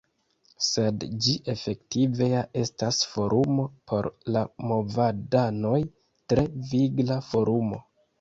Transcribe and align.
Sed 0.67 1.03
ĝi 1.25 1.33
efektive 1.53 2.29
ja 2.31 2.39
estas 2.61 3.01
forumo 3.09 3.65
por 3.91 4.09
la 4.37 4.43
movadanoj; 4.71 5.83
tre 6.33 6.47
vigla 6.73 7.19
forumo. 7.29 7.79